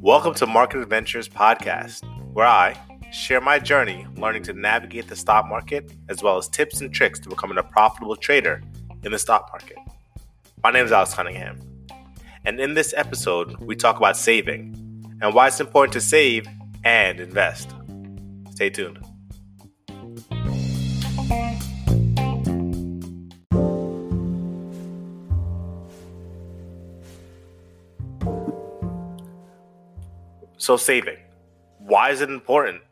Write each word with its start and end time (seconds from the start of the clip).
Welcome 0.00 0.32
to 0.36 0.46
Market 0.46 0.80
Adventures 0.80 1.28
Podcast, 1.28 2.02
where 2.32 2.46
I 2.46 2.80
share 3.12 3.42
my 3.42 3.58
journey 3.58 4.06
learning 4.16 4.44
to 4.44 4.54
navigate 4.54 5.08
the 5.08 5.16
stock 5.16 5.46
market 5.48 5.92
as 6.08 6.22
well 6.22 6.38
as 6.38 6.48
tips 6.48 6.80
and 6.80 6.94
tricks 6.94 7.18
to 7.20 7.28
becoming 7.28 7.58
a 7.58 7.62
profitable 7.62 8.16
trader 8.16 8.62
in 9.02 9.12
the 9.12 9.18
stock 9.18 9.50
market. 9.52 9.76
My 10.64 10.70
name 10.70 10.86
is 10.86 10.92
Alex 10.92 11.12
Cunningham, 11.12 11.60
and 12.46 12.58
in 12.58 12.72
this 12.72 12.94
episode, 12.96 13.54
we 13.58 13.76
talk 13.76 13.98
about 13.98 14.16
saving 14.16 15.18
and 15.20 15.34
why 15.34 15.48
it's 15.48 15.60
important 15.60 15.92
to 15.92 16.00
save 16.00 16.46
and 16.84 17.20
invest. 17.20 17.74
Stay 18.52 18.70
tuned. 18.70 18.98
So, 30.66 30.76
saving. 30.76 31.18
Why 31.78 32.10
is 32.10 32.22
it 32.22 32.28
important? 32.28 32.82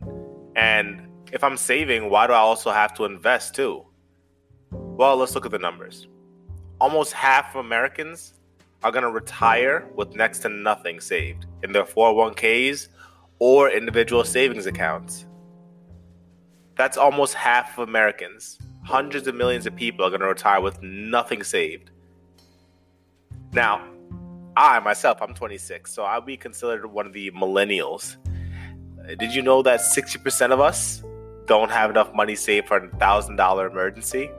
And 0.55 1.09
if 1.33 1.43
I'm 1.43 1.57
saving, 1.57 2.09
why 2.09 2.29
do 2.29 2.33
I 2.33 2.39
also 2.39 2.71
have 2.71 2.95
to 2.95 3.05
invest 3.05 3.57
too? 3.57 3.85
Well, 4.71 5.17
let's 5.17 5.35
look 5.35 5.45
at 5.45 5.51
the 5.51 5.59
numbers. 5.59 6.07
Almost 6.81 7.15
half 7.15 7.57
of 7.57 7.65
Americans 7.67 8.35
are 8.85 8.93
going 8.93 9.03
to 9.03 9.11
retire 9.11 9.89
with 9.97 10.15
next 10.15 10.39
to 10.43 10.49
nothing 10.51 11.01
saved 11.01 11.47
in 11.65 11.73
their 11.73 11.83
401ks 11.83 12.91
or 13.41 13.69
individual 13.71 14.23
savings 14.23 14.67
accounts. 14.67 15.27
That's 16.77 16.97
almost 16.97 17.35
half 17.35 17.77
of 17.77 17.89
Americans. 17.89 18.57
Hundreds 18.85 19.27
of 19.27 19.35
millions 19.35 19.67
of 19.67 19.75
people 19.75 20.07
are 20.07 20.11
going 20.11 20.21
to 20.21 20.29
retire 20.29 20.61
with 20.61 20.81
nothing 20.81 21.43
saved. 21.43 21.91
Now, 23.53 23.85
I 24.57 24.79
myself, 24.81 25.21
I'm 25.21 25.35
26, 25.35 25.93
so 25.93 26.05
I'll 26.05 26.21
be 26.21 26.37
considered 26.37 26.87
one 26.87 27.07
of 27.07 27.13
the 27.13 27.31
millennials. 27.33 28.17
Did 29.19 29.35
you 29.35 29.43
know 29.43 29.63
that 29.63 29.81
60% 29.81 30.53
of 30.53 30.61
us 30.61 31.03
don't 31.47 31.71
have 31.71 31.91
enough 31.91 32.15
money 32.15 32.37
saved 32.37 32.69
for 32.69 32.77
a 32.77 32.89
$1,000 32.89 33.71
emergency? 33.71 34.31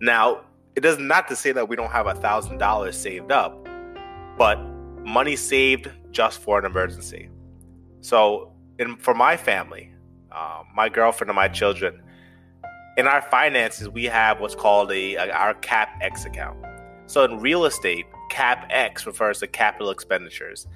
Now, 0.00 0.42
it 0.76 0.80
does 0.80 0.98
not 0.98 1.28
to 1.28 1.36
say 1.36 1.52
that 1.52 1.68
we 1.68 1.76
don't 1.76 1.90
have 1.90 2.06
a 2.06 2.14
$1,000 2.14 2.94
saved 2.94 3.32
up, 3.32 3.66
but 4.36 4.56
money 5.04 5.36
saved 5.36 5.90
just 6.10 6.40
for 6.40 6.58
an 6.58 6.64
emergency. 6.64 7.30
So, 8.00 8.52
in, 8.78 8.96
for 8.96 9.14
my 9.14 9.36
family, 9.36 9.92
uh, 10.30 10.62
my 10.74 10.88
girlfriend 10.88 11.30
and 11.30 11.36
my 11.36 11.48
children, 11.48 12.02
in 12.96 13.06
our 13.06 13.22
finances, 13.22 13.88
we 13.88 14.04
have 14.04 14.40
what's 14.40 14.54
called 14.54 14.92
a, 14.92 15.14
a 15.14 15.30
our 15.30 15.54
CapEx 15.54 16.26
account. 16.26 16.58
So 17.06 17.24
in 17.24 17.40
real 17.40 17.64
estate, 17.64 18.06
CapEx 18.32 19.04
refers 19.04 19.40
to 19.40 19.46
capital 19.46 19.90
expenditures. 19.90 20.66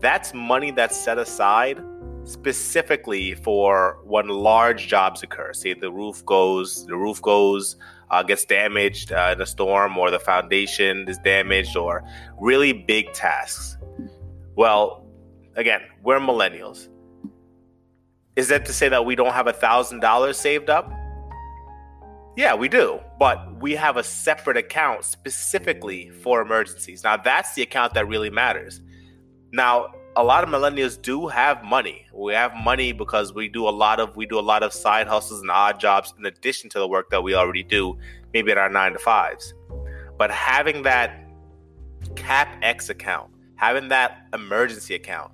That's 0.00 0.34
money 0.34 0.72
that's 0.72 0.96
set 0.96 1.16
aside 1.16 1.80
specifically 2.24 3.34
for 3.34 3.98
when 4.04 4.28
large 4.28 4.88
jobs 4.88 5.22
occur. 5.22 5.52
Say 5.52 5.74
the 5.74 5.92
roof 5.92 6.24
goes, 6.26 6.84
the 6.86 6.96
roof 6.96 7.22
goes, 7.22 7.76
uh, 8.10 8.22
gets 8.22 8.44
damaged 8.44 9.12
uh, 9.12 9.30
in 9.34 9.40
a 9.40 9.46
storm, 9.46 9.96
or 9.96 10.10
the 10.10 10.18
foundation 10.18 11.08
is 11.08 11.18
damaged, 11.18 11.76
or 11.76 12.02
really 12.40 12.72
big 12.72 13.12
tasks. 13.12 13.76
Well, 14.56 15.06
again, 15.54 15.82
we're 16.02 16.18
millennials. 16.18 16.88
Is 18.36 18.48
that 18.48 18.66
to 18.66 18.72
say 18.72 18.88
that 18.88 19.04
we 19.06 19.14
don't 19.14 19.32
have 19.32 19.46
a 19.46 19.52
thousand 19.52 20.00
dollars 20.00 20.36
saved 20.36 20.68
up? 20.68 20.90
Yeah, 22.36 22.54
we 22.54 22.68
do, 22.68 23.00
but 23.18 23.60
we 23.60 23.72
have 23.74 23.96
a 23.96 24.02
separate 24.02 24.56
account 24.56 25.04
specifically 25.04 26.10
for 26.10 26.42
emergencies. 26.42 27.04
Now, 27.04 27.16
that's 27.16 27.54
the 27.54 27.62
account 27.62 27.94
that 27.94 28.08
really 28.08 28.30
matters. 28.30 28.80
Now, 29.52 29.92
a 30.16 30.24
lot 30.24 30.42
of 30.42 30.50
millennials 30.50 31.00
do 31.00 31.28
have 31.28 31.62
money. 31.62 32.06
We 32.12 32.34
have 32.34 32.52
money 32.54 32.92
because 32.92 33.32
we 33.32 33.48
do 33.48 33.68
a 33.68 33.70
lot 33.70 34.00
of 34.00 34.16
we 34.16 34.26
do 34.26 34.38
a 34.38 34.42
lot 34.42 34.62
of 34.62 34.72
side 34.72 35.06
hustles 35.06 35.40
and 35.40 35.50
odd 35.50 35.78
jobs 35.78 36.12
in 36.18 36.26
addition 36.26 36.70
to 36.70 36.78
the 36.78 36.88
work 36.88 37.10
that 37.10 37.22
we 37.22 37.34
already 37.34 37.62
do, 37.62 37.98
maybe 38.32 38.50
at 38.50 38.58
our 38.58 38.68
9 38.68 38.92
to 38.92 38.98
5s. 38.98 39.52
But 40.18 40.30
having 40.30 40.82
that 40.82 41.24
CapEx 42.14 42.90
account, 42.90 43.30
having 43.56 43.88
that 43.88 44.26
emergency 44.32 44.94
account, 44.94 45.32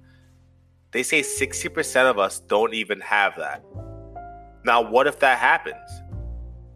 they 0.92 1.02
say 1.02 1.20
60% 1.22 2.10
of 2.10 2.18
us 2.18 2.40
don't 2.40 2.74
even 2.74 3.00
have 3.00 3.36
that. 3.36 3.64
Now, 4.64 4.82
what 4.82 5.06
if 5.06 5.20
that 5.20 5.38
happens? 5.38 5.99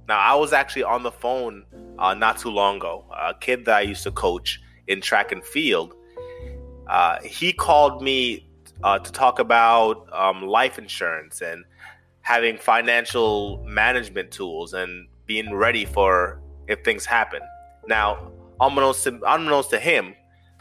Now, 0.08 0.18
I 0.18 0.34
was 0.34 0.52
actually 0.52 0.84
on 0.84 1.02
the 1.02 1.10
phone 1.10 1.64
uh, 1.98 2.14
not 2.14 2.38
too 2.38 2.50
long 2.50 2.76
ago. 2.76 3.04
A 3.10 3.34
kid 3.34 3.64
that 3.64 3.76
I 3.76 3.80
used 3.80 4.02
to 4.02 4.10
coach 4.10 4.60
in 4.86 5.00
track 5.00 5.32
and 5.32 5.42
field, 5.42 5.94
uh, 6.88 7.18
he 7.22 7.52
called 7.52 8.02
me 8.02 8.46
uh, 8.82 8.98
to 8.98 9.12
talk 9.12 9.38
about 9.38 10.06
um, 10.12 10.42
life 10.42 10.78
insurance 10.78 11.40
and 11.40 11.64
having 12.20 12.58
financial 12.58 13.64
management 13.66 14.30
tools 14.30 14.74
and 14.74 15.08
being 15.26 15.54
ready 15.54 15.84
for 15.84 16.40
if 16.68 16.82
things 16.84 17.06
happen. 17.06 17.40
Now, 17.86 18.30
unbeknownst 18.60 19.04
to, 19.04 19.20
unbeknownst 19.26 19.70
to 19.70 19.78
him, 19.78 20.14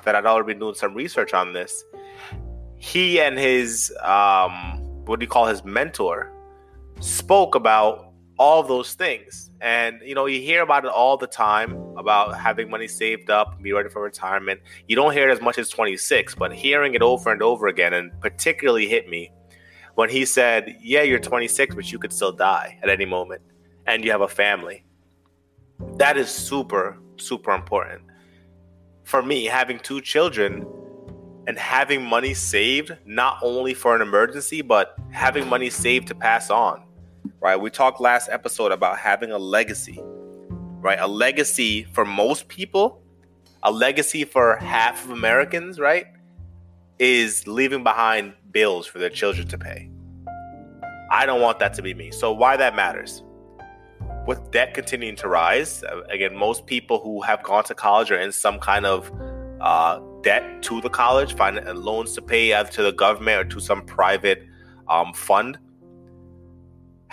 that 0.04 0.16
I'd 0.16 0.26
already 0.26 0.54
been 0.54 0.60
doing 0.60 0.76
some 0.76 0.94
research 0.94 1.34
on 1.34 1.54
this, 1.54 1.84
he 2.78 3.20
and 3.20 3.38
his, 3.38 3.94
um, 4.02 4.82
what 5.06 5.20
do 5.20 5.24
you 5.24 5.30
call 5.30 5.48
his 5.48 5.64
mentor, 5.64 6.32
spoke 7.00 7.56
about 7.56 8.13
all 8.38 8.64
those 8.64 8.94
things. 8.94 9.52
And 9.62 10.00
you 10.04 10.16
know, 10.16 10.26
you 10.26 10.42
hear 10.42 10.62
about 10.62 10.86
it 10.86 10.92
all 10.92 11.18
the 11.18 11.28
time 11.28 11.74
about 11.98 12.38
having 12.38 12.70
money 12.70 12.88
saved 12.88 13.30
up, 13.30 13.62
be 13.62 13.72
ready 13.72 13.90
for 13.90 14.02
retirement. 14.02 14.60
You 14.88 14.96
don't 14.96 15.14
hear 15.14 15.30
it 15.30 15.32
as 15.32 15.42
much 15.42 15.58
as 15.58 15.70
26, 15.70 16.36
but 16.36 16.54
hearing 16.54 16.94
it 16.96 17.02
over 17.02 17.32
and 17.32 17.42
over 17.42 17.68
again, 17.68 17.94
and 17.94 18.12
particularly 18.22 18.88
hit 18.88 19.08
me 19.08 19.32
when 19.96 20.10
he 20.10 20.26
said, 20.26 20.76
"Yeah, 20.82 21.04
you're 21.04 21.20
26, 21.20 21.76
but 21.76 21.92
you 21.92 22.00
could 22.00 22.14
still 22.14 22.32
die 22.32 22.80
at 22.82 22.90
any 22.90 23.06
moment, 23.06 23.42
and 23.86 24.04
you 24.04 24.12
have 24.12 24.22
a 24.22 24.28
family." 24.28 24.86
That 25.98 26.18
is 26.18 26.30
super, 26.30 26.98
super 27.18 27.52
important. 27.52 28.02
For 29.04 29.22
me, 29.22 29.46
having 29.46 29.80
two 29.80 30.02
children 30.02 30.66
and 31.46 31.60
having 31.60 32.02
money 32.02 32.34
saved, 32.34 32.96
not 33.06 33.38
only 33.42 33.74
for 33.74 33.96
an 33.96 34.02
emergency, 34.02 34.62
but 34.62 34.96
having 35.12 35.48
money 35.48 35.70
saved 35.70 36.08
to 36.08 36.16
pass 36.16 36.50
on 36.50 36.84
right? 37.40 37.56
We 37.56 37.70
talked 37.70 38.00
last 38.00 38.30
episode 38.32 38.72
about 38.72 38.98
having 38.98 39.32
a 39.32 39.38
legacy, 39.38 40.00
right? 40.80 41.00
A 41.00 41.08
legacy 41.08 41.84
for 41.84 42.06
most 42.06 42.48
people, 42.48 43.02
a 43.64 43.72
legacy 43.72 44.24
for 44.24 44.58
half 44.58 45.04
of 45.06 45.12
Americans, 45.12 45.80
right? 45.80 46.08
Is 47.00 47.48
leaving 47.48 47.84
behind 47.84 48.34
bills 48.52 48.88
for 48.88 49.00
their 49.00 49.10
children 49.10 49.48
to 49.48 49.58
pay. 49.58 49.90
I 51.12 51.26
don't 51.26 51.42
want 51.42 51.60
that 51.60 51.74
to 51.76 51.82
be 51.82 51.94
me. 51.94 52.12
So, 52.12 52.32
why 52.32 52.58
that 52.58 52.76
matters? 52.76 53.24
With 54.26 54.52
debt 54.52 54.74
continuing 54.74 55.16
to 55.18 55.28
rise, 55.28 55.84
uh, 55.84 56.02
again, 56.10 56.36
most 56.36 56.66
people 56.66 57.00
who 57.00 57.22
have 57.22 57.44
gone 57.44 57.66
to 57.66 57.76
college 57.76 58.10
are 58.10 58.18
in 58.18 58.32
some 58.32 58.58
kind 58.58 58.86
of 58.86 59.12
uh, 59.60 60.00
debt 60.22 60.62
to 60.64 60.82
the 60.82 60.90
college, 60.90 61.36
find 61.36 61.58
loans 61.78 62.14
to 62.14 62.22
pay 62.22 62.54
either 62.54 62.70
to 62.72 62.84
the 62.84 62.94
government 62.94 63.40
or 63.40 63.50
to 63.50 63.60
some 63.60 63.82
private 63.82 64.48
um, 64.88 65.14
fund 65.14 65.58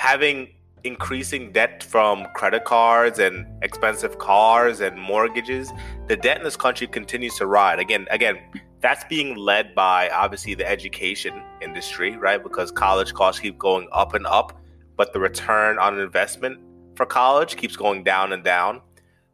having 0.00 0.48
increasing 0.82 1.52
debt 1.52 1.82
from 1.84 2.26
credit 2.34 2.64
cards 2.64 3.18
and 3.18 3.46
expensive 3.62 4.16
cars 4.16 4.80
and 4.80 4.98
mortgages, 4.98 5.70
the 6.08 6.16
debt 6.16 6.38
in 6.38 6.42
this 6.42 6.56
country 6.56 6.86
continues 6.86 7.36
to 7.36 7.46
rise. 7.46 7.78
Again, 7.78 8.06
again, 8.10 8.38
that's 8.80 9.04
being 9.04 9.36
led 9.36 9.74
by 9.74 10.08
obviously 10.08 10.54
the 10.54 10.66
education 10.66 11.42
industry, 11.60 12.16
right? 12.16 12.42
Because 12.42 12.72
college 12.72 13.12
costs 13.12 13.42
keep 13.42 13.58
going 13.58 13.88
up 13.92 14.14
and 14.14 14.26
up, 14.26 14.58
but 14.96 15.12
the 15.12 15.20
return 15.20 15.78
on 15.78 16.00
investment 16.00 16.58
for 16.94 17.04
college 17.04 17.58
keeps 17.58 17.76
going 17.76 18.02
down 18.02 18.32
and 18.32 18.42
down. 18.42 18.80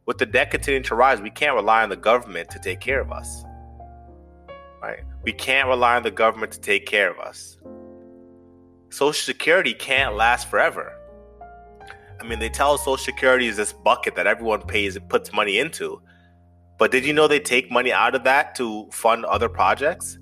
With 0.05 0.17
the 0.17 0.25
debt 0.25 0.51
continuing 0.51 0.83
to 0.83 0.95
rise, 0.95 1.21
we 1.21 1.29
can't 1.29 1.55
rely 1.55 1.81
on 1.81 1.87
the 1.87 1.95
government 1.95 2.49
to 2.49 2.59
take 2.59 2.81
care 2.81 2.99
of 2.99 3.09
us. 3.09 3.45
Right? 4.81 4.99
We 5.23 5.31
can't 5.31 5.69
rely 5.69 5.95
on 5.95 6.03
the 6.03 6.11
government 6.11 6.51
to 6.51 6.59
take 6.59 6.85
care 6.85 7.09
of 7.09 7.19
us. 7.19 7.57
Social 8.89 9.13
Security 9.13 9.73
can't 9.73 10.15
last 10.15 10.49
forever. 10.49 10.93
I 12.19 12.23
mean, 12.23 12.39
they 12.39 12.49
tell 12.49 12.77
Social 12.77 12.97
Security 12.97 13.47
is 13.47 13.57
this 13.57 13.73
bucket 13.73 14.15
that 14.15 14.27
everyone 14.27 14.61
pays 14.61 14.95
and 14.95 15.07
puts 15.09 15.33
money 15.33 15.59
into. 15.59 16.01
But 16.79 16.91
did 16.91 17.05
you 17.05 17.13
know 17.13 17.27
they 17.27 17.39
take 17.39 17.71
money 17.71 17.91
out 17.91 18.15
of 18.15 18.23
that 18.23 18.55
to 18.55 18.87
fund 18.91 19.25
other 19.25 19.49
projects? 19.49 20.19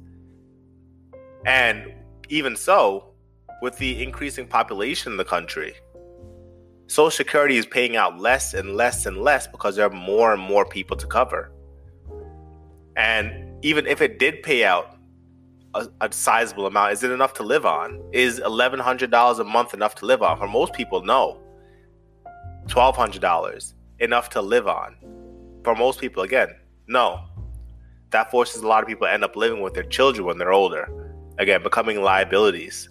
And 1.46 1.94
even 2.30 2.56
so, 2.56 3.14
with 3.62 3.78
the 3.78 4.02
increasing 4.02 4.48
population 4.48 5.12
in 5.14 5.18
the 5.18 5.26
country, 5.26 5.74
Social 6.88 7.12
Security 7.12 7.58
is 7.58 7.66
paying 7.66 7.96
out 7.96 8.20
less 8.20 8.54
and 8.54 8.76
less 8.76 9.06
and 9.06 9.18
less 9.18 9.48
because 9.48 9.76
there 9.76 9.86
are 9.86 9.94
more 9.94 10.34
and 10.34 10.42
more 10.42 10.66
people 10.66 10.98
to 10.98 11.08
cover. 11.08 11.52
And 12.96 13.64
even 13.64 13.86
if 13.88 14.02
it 14.02 14.20
did 14.20 14.44
pay 14.44 14.64
out 14.64 14.95
a, 15.75 15.88
a 16.01 16.12
sizable 16.12 16.66
amount. 16.66 16.94
Is 16.94 17.04
it 17.04 17.12
enough 17.12 17.33
to 17.36 17.44
live 17.44 17.66
on? 17.66 18.01
Is 18.12 18.39
eleven 18.39 18.80
hundred 18.80 19.12
dollars 19.12 19.39
a 19.39 19.44
month 19.44 19.74
enough 19.74 19.95
to 19.95 20.06
live 20.06 20.24
on? 20.24 20.38
For 20.38 20.48
most 20.48 20.74
people, 20.74 21.04
no. 21.04 21.39
Twelve 22.68 22.95
hundred 22.95 23.22
dollars 23.22 23.75
enough 24.00 24.30
to 24.31 24.42
live 24.42 24.68
on. 24.68 24.95
for 25.66 25.75
most 25.75 26.00
people, 26.00 26.24
again, 26.24 26.56
no. 26.88 27.19
That 28.12 28.31
forces 28.31 28.62
a 28.62 28.68
lot 28.68 28.83
of 28.83 28.88
people 28.88 29.07
to 29.07 29.12
end 29.12 29.25
up 29.25 29.36
living 29.36 29.62
with 29.62 29.74
their 29.74 29.83
children 29.83 30.25
when 30.25 30.38
they're 30.38 30.54
older. 30.54 30.88
Again, 31.39 31.62
becoming 31.63 32.01
liabilities. 32.01 32.88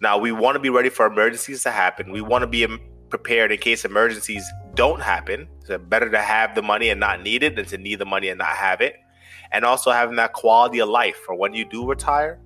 Now, 0.00 0.18
we 0.18 0.30
want 0.30 0.54
to 0.54 0.60
be 0.60 0.68
ready 0.70 0.90
for 0.90 1.06
emergencies 1.06 1.62
to 1.64 1.70
happen. 1.70 2.12
We 2.12 2.20
want 2.20 2.42
to 2.42 2.46
be 2.46 2.66
prepared 3.08 3.50
in 3.50 3.58
case 3.58 3.84
emergencies 3.84 4.44
don't 4.74 5.00
happen. 5.00 5.48
It's 5.66 5.82
better 5.84 6.10
to 6.10 6.20
have 6.20 6.54
the 6.54 6.62
money 6.62 6.90
and 6.90 7.00
not 7.00 7.22
need 7.22 7.42
it 7.42 7.56
than 7.56 7.64
to 7.66 7.78
need 7.78 7.98
the 7.98 8.04
money 8.04 8.28
and 8.28 8.38
not 8.38 8.48
have 8.48 8.80
it. 8.80 8.96
And 9.54 9.64
also 9.64 9.90
having 9.92 10.16
that 10.16 10.34
quality 10.34 10.80
of 10.80 10.88
life 10.90 11.16
for 11.24 11.34
when 11.34 11.54
you 11.54 11.64
do 11.64 11.88
retire. 11.88 12.38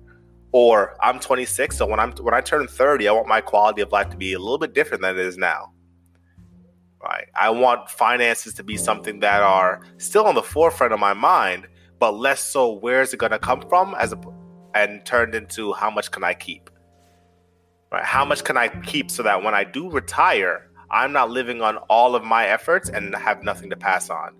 Or 0.51 0.95
I'm 1.01 1.19
26, 1.19 1.77
so 1.77 1.85
when 1.85 1.99
I'm 1.99 2.11
when 2.13 2.33
I 2.33 2.41
turn 2.41 2.67
30, 2.67 3.07
I 3.07 3.11
want 3.11 3.27
my 3.27 3.41
quality 3.41 3.81
of 3.81 3.91
life 3.91 4.09
to 4.11 4.17
be 4.17 4.33
a 4.33 4.39
little 4.39 4.57
bit 4.57 4.73
different 4.73 5.01
than 5.01 5.17
it 5.17 5.25
is 5.25 5.37
now. 5.37 5.73
Right? 7.03 7.27
I 7.35 7.49
want 7.49 7.89
finances 7.89 8.53
to 8.55 8.63
be 8.63 8.77
something 8.77 9.19
that 9.19 9.41
are 9.41 9.81
still 9.97 10.25
on 10.25 10.35
the 10.35 10.43
forefront 10.43 10.93
of 10.93 10.99
my 10.99 11.13
mind, 11.13 11.67
but 11.99 12.11
less 12.13 12.41
so 12.41 12.73
where 12.73 13.01
is 13.01 13.13
it 13.13 13.17
going 13.17 13.31
to 13.31 13.39
come 13.39 13.61
from 13.69 13.95
as 13.99 14.13
a 14.13 14.19
and 14.75 15.05
turned 15.05 15.35
into 15.35 15.73
how 15.73 15.89
much 15.89 16.11
can 16.11 16.23
I 16.23 16.33
keep? 16.33 16.69
Right? 17.91 18.03
How 18.03 18.25
much 18.25 18.43
can 18.43 18.57
I 18.57 18.67
keep 18.67 19.09
so 19.09 19.23
that 19.23 19.43
when 19.43 19.53
I 19.53 19.63
do 19.63 19.89
retire, 19.89 20.69
I'm 20.91 21.11
not 21.11 21.29
living 21.29 21.61
on 21.61 21.77
all 21.89 22.15
of 22.15 22.23
my 22.23 22.47
efforts 22.47 22.89
and 22.89 23.15
have 23.15 23.43
nothing 23.43 23.69
to 23.69 23.75
pass 23.75 24.09
on. 24.09 24.35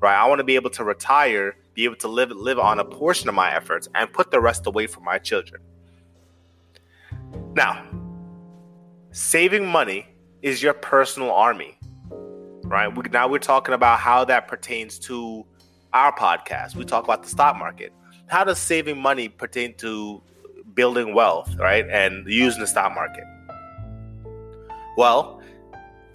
Right? 0.00 0.16
I 0.16 0.26
want 0.28 0.38
to 0.38 0.44
be 0.44 0.54
able 0.54 0.70
to 0.70 0.84
retire, 0.84 1.56
be 1.78 1.84
able 1.84 1.94
to 1.94 2.08
live 2.08 2.32
live 2.32 2.58
on 2.58 2.80
a 2.80 2.84
portion 2.84 3.28
of 3.28 3.36
my 3.36 3.54
efforts 3.54 3.88
and 3.94 4.12
put 4.12 4.32
the 4.32 4.40
rest 4.40 4.66
away 4.66 4.88
for 4.88 4.98
my 4.98 5.16
children. 5.16 5.62
Now, 7.54 7.86
saving 9.12 9.64
money 9.64 10.08
is 10.42 10.60
your 10.60 10.74
personal 10.74 11.30
army. 11.30 11.78
Right? 12.64 12.88
We, 12.88 13.04
now 13.12 13.28
we're 13.28 13.38
talking 13.38 13.74
about 13.76 14.00
how 14.00 14.24
that 14.24 14.48
pertains 14.48 14.98
to 15.10 15.46
our 15.92 16.12
podcast. 16.16 16.74
We 16.74 16.84
talk 16.84 17.04
about 17.04 17.22
the 17.22 17.28
stock 17.28 17.56
market. 17.56 17.92
How 18.26 18.42
does 18.42 18.58
saving 18.58 19.00
money 19.00 19.28
pertain 19.28 19.74
to 19.74 20.20
building 20.74 21.14
wealth, 21.14 21.54
right? 21.60 21.88
And 21.88 22.26
using 22.26 22.60
the 22.60 22.66
stock 22.66 22.92
market. 22.92 23.24
Well, 24.96 25.40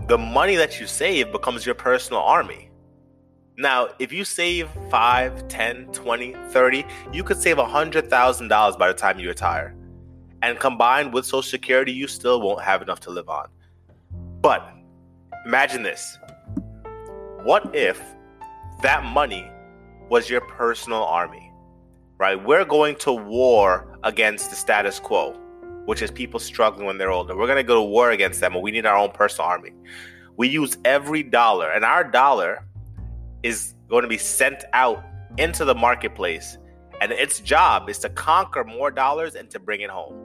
the 0.09 0.17
money 0.17 0.57
that 0.57 0.81
you 0.81 0.87
save 0.87 1.31
becomes 1.31 1.65
your 1.65 1.75
personal 1.75 2.21
army. 2.21 2.69
Now, 3.57 3.89
if 3.99 4.11
you 4.11 4.25
save 4.25 4.67
5, 4.89 5.47
10, 5.47 5.85
20, 5.87 6.35
30, 6.49 6.85
you 7.11 7.23
could 7.23 7.37
save 7.37 7.57
$100,000 7.57 8.79
by 8.79 8.87
the 8.87 8.93
time 8.95 9.19
you 9.19 9.27
retire. 9.27 9.75
And 10.41 10.59
combined 10.59 11.13
with 11.13 11.25
Social 11.25 11.43
Security, 11.43 11.91
you 11.91 12.07
still 12.07 12.41
won't 12.41 12.61
have 12.61 12.81
enough 12.81 12.99
to 13.01 13.11
live 13.11 13.29
on. 13.29 13.49
But 14.41 14.67
imagine 15.45 15.83
this 15.83 16.17
what 17.43 17.75
if 17.75 18.01
that 18.81 19.03
money 19.03 19.49
was 20.09 20.29
your 20.29 20.41
personal 20.41 21.03
army? 21.03 21.51
Right? 22.17 22.43
We're 22.43 22.65
going 22.65 22.95
to 22.97 23.13
war 23.13 23.97
against 24.03 24.49
the 24.49 24.55
status 24.55 24.99
quo, 24.99 25.33
which 25.85 26.01
is 26.01 26.09
people 26.09 26.39
struggling 26.39 26.87
when 26.87 26.97
they're 26.97 27.11
older. 27.11 27.37
We're 27.37 27.47
going 27.47 27.57
to 27.57 27.63
go 27.63 27.75
to 27.75 27.81
war 27.81 28.11
against 28.11 28.39
them, 28.39 28.53
and 28.53 28.63
we 28.63 28.71
need 28.71 28.85
our 28.85 28.97
own 28.97 29.11
personal 29.11 29.47
army. 29.49 29.71
We 30.37 30.47
use 30.47 30.77
every 30.85 31.21
dollar, 31.21 31.69
and 31.69 31.85
our 31.85 32.03
dollar 32.03 32.65
is 33.43 33.75
going 33.89 34.03
to 34.03 34.07
be 34.07 34.17
sent 34.17 34.63
out 34.73 35.03
into 35.37 35.65
the 35.65 35.75
marketplace, 35.75 36.57
and 37.01 37.11
its 37.11 37.39
job 37.39 37.89
is 37.89 37.99
to 37.99 38.09
conquer 38.09 38.63
more 38.63 38.91
dollars 38.91 39.35
and 39.35 39.49
to 39.51 39.59
bring 39.59 39.81
it 39.81 39.89
home. 39.89 40.15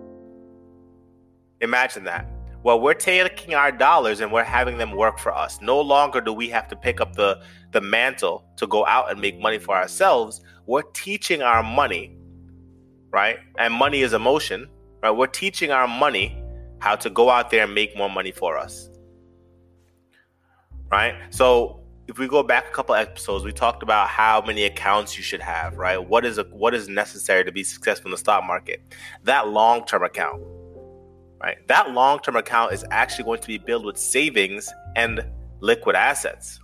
Imagine 1.61 2.05
that. 2.05 2.29
Well, 2.63 2.81
we're 2.81 2.95
taking 2.95 3.55
our 3.55 3.71
dollars 3.71 4.21
and 4.21 4.33
we're 4.33 4.45
having 4.45 4.79
them 4.79 4.93
work 4.93 5.19
for 5.19 5.35
us. 5.35 5.61
No 5.63 5.81
longer 5.81 6.21
do 6.21 6.33
we 6.33 6.49
have 6.49 6.69
to 6.69 6.77
pick 6.77 7.01
up 7.01 7.15
the, 7.15 7.41
the 7.73 7.81
mantle 7.81 8.45
to 8.57 8.67
go 8.67 8.85
out 8.87 9.11
and 9.11 9.21
make 9.21 9.39
money 9.41 9.59
for 9.59 9.77
ourselves. 9.77 10.41
We're 10.67 10.83
teaching 10.83 11.41
our 11.41 11.63
money 11.63 12.19
right? 13.11 13.39
And 13.59 13.73
money 13.73 14.03
is 14.03 14.13
emotion, 14.13 14.69
right? 15.03 15.11
We're 15.11 15.27
teaching 15.27 15.71
our 15.71 15.89
money 15.89 16.43
how 16.81 16.97
to 16.97 17.11
go 17.11 17.31
out 17.31 17.51
there 17.51 17.65
and 17.65 17.75
make 17.75 17.97
more 17.97 18.11
money 18.11 18.31
for 18.31 18.57
us, 18.57 18.91
right? 20.91 21.15
So 21.31 21.81
if 22.09 22.19
we 22.19 22.27
go 22.27 22.43
back 22.43 22.69
a 22.69 22.71
couple 22.71 22.95
episodes, 22.95 23.45
we 23.45 23.53
talked 23.53 23.83
about 23.83 24.09
how 24.09 24.41
many 24.41 24.65
accounts 24.65 25.19
you 25.19 25.23
should 25.23 25.43
have, 25.43 25.77
right? 25.77 25.99
What 25.99 26.25
is 26.25 26.39
a, 26.39 26.45
what 26.45 26.75
is 26.75 26.89
necessary 26.89 27.45
to 27.45 27.53
be 27.53 27.63
successful 27.63 28.09
in 28.09 28.13
the 28.13 28.19
stock 28.19 28.45
market? 28.45 28.83
That 29.25 29.49
long 29.49 29.85
term 29.85 30.03
account, 30.03 30.43
right? 31.39 31.59
That 31.69 31.91
long 31.93 32.19
term 32.21 32.37
account 32.37 32.73
is 32.73 32.85
actually 32.91 33.25
going 33.25 33.41
to 33.41 33.47
be 33.47 33.59
built 33.59 33.85
with 33.85 33.99
savings 33.99 34.73
and 34.97 35.23
liquid 35.61 35.97
assets, 35.97 36.61